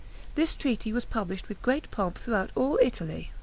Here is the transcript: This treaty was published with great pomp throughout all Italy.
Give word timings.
This 0.33 0.55
treaty 0.55 0.91
was 0.91 1.05
published 1.05 1.47
with 1.47 1.61
great 1.61 1.91
pomp 1.91 2.17
throughout 2.17 2.49
all 2.55 2.79
Italy. 2.81 3.31